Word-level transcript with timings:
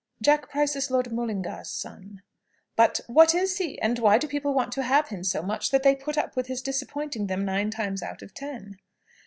"Jack 0.19 0.49
Price 0.49 0.75
is 0.75 0.89
Lord 0.89 1.11
Mullingar's 1.11 1.69
son." 1.69 2.23
"But 2.75 3.01
what 3.05 3.35
is 3.35 3.59
he? 3.59 3.79
And 3.79 3.99
why 3.99 4.17
do 4.17 4.25
people 4.27 4.51
want 4.51 4.71
to 4.71 4.81
have 4.81 5.09
him 5.09 5.23
so 5.23 5.43
much, 5.43 5.69
that 5.69 5.83
they 5.83 5.95
put 5.95 6.17
up 6.17 6.35
with 6.35 6.47
his 6.47 6.63
disappointing 6.63 7.27
them 7.27 7.45
nine 7.45 7.69
times 7.69 8.01
out 8.01 8.23
of 8.23 8.33
ten?" 8.33 8.77